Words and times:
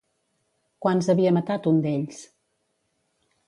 Quants 0.85 1.11
havia 1.15 1.35
matat 1.39 1.71
un 1.73 1.79
d'ells? 1.87 2.25